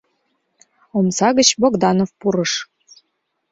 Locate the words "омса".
0.97-1.27